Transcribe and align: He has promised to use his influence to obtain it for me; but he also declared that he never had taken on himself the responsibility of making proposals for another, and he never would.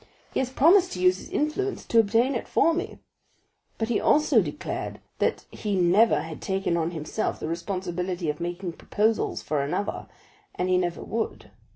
He 0.33 0.39
has 0.39 0.49
promised 0.49 0.93
to 0.93 0.99
use 0.99 1.17
his 1.19 1.29
influence 1.29 1.85
to 1.85 1.99
obtain 1.99 2.33
it 2.33 2.47
for 2.47 2.73
me; 2.73 2.97
but 3.77 3.89
he 3.89 4.01
also 4.01 4.41
declared 4.41 4.99
that 5.19 5.45
he 5.51 5.75
never 5.75 6.21
had 6.23 6.41
taken 6.41 6.75
on 6.75 6.89
himself 6.89 7.39
the 7.39 7.47
responsibility 7.47 8.27
of 8.27 8.39
making 8.39 8.73
proposals 8.73 9.43
for 9.43 9.61
another, 9.61 10.07
and 10.55 10.69
he 10.69 10.77
never 10.79 11.03
would. 11.03 11.51